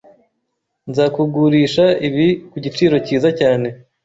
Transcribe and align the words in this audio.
Nzakugurisha 0.89 1.85
ibi 2.07 2.27
ku 2.49 2.57
giciro 2.65 2.95
cyiza 3.05 3.29
cyane 3.39 3.67